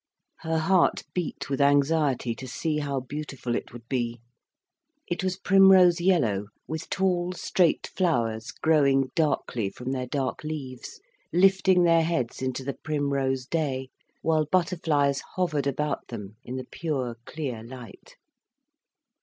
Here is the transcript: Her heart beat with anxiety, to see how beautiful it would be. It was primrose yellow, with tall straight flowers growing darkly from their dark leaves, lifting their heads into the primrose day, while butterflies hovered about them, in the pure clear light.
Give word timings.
Her 0.39 0.57
heart 0.57 1.03
beat 1.13 1.47
with 1.47 1.61
anxiety, 1.61 2.33
to 2.33 2.47
see 2.47 2.79
how 2.79 3.01
beautiful 3.01 3.53
it 3.53 3.71
would 3.71 3.87
be. 3.87 4.19
It 5.05 5.23
was 5.23 5.37
primrose 5.37 6.01
yellow, 6.01 6.47
with 6.67 6.89
tall 6.89 7.33
straight 7.33 7.85
flowers 7.85 8.49
growing 8.49 9.11
darkly 9.13 9.69
from 9.69 9.91
their 9.91 10.07
dark 10.07 10.43
leaves, 10.43 10.99
lifting 11.31 11.83
their 11.83 12.01
heads 12.01 12.41
into 12.41 12.63
the 12.63 12.73
primrose 12.73 13.45
day, 13.45 13.89
while 14.23 14.47
butterflies 14.51 15.21
hovered 15.35 15.67
about 15.67 16.07
them, 16.07 16.35
in 16.43 16.55
the 16.55 16.65
pure 16.65 17.17
clear 17.25 17.61
light. 17.61 18.15